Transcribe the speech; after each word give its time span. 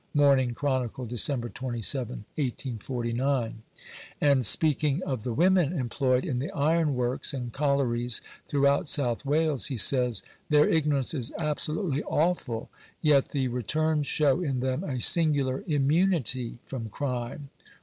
—Morning 0.15 0.55
Chronicle, 0.55 1.05
Dec. 1.05 1.53
27, 1.53 2.25
1849. 2.33 3.53
And, 4.19 4.43
speaking 4.43 5.03
of 5.03 5.23
the 5.23 5.31
women 5.31 5.73
employed 5.77 6.25
in 6.25 6.39
the 6.39 6.49
iron 6.53 6.95
works 6.95 7.35
and 7.35 7.53
collieries 7.53 8.23
throughout 8.47 8.87
South 8.87 9.23
Wales, 9.27 9.67
he 9.67 9.77
says 9.77 10.23
—"their 10.49 10.67
ignorance 10.67 11.13
is 11.13 11.31
absolutely 11.37 12.01
awful; 12.05 12.71
yet 13.03 13.29
the 13.29 13.47
returns 13.49 14.07
show 14.07 14.41
in 14.41 14.59
them 14.59 14.83
a 14.83 14.99
singular 14.99 15.63
immunity 15.67 16.57
from 16.65 16.89
crime." 16.89 17.51